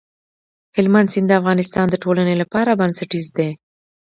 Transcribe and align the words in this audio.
هلمند 0.75 1.11
سیند 1.13 1.27
د 1.29 1.33
افغانستان 1.41 1.85
د 1.89 1.95
ټولنې 2.03 2.35
لپاره 2.41 2.77
بنسټيز 2.79 3.25
دی. 3.37 3.49